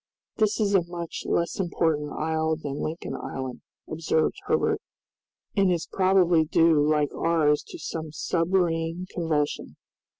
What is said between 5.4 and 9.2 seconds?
"and is probably due like ours to some submarine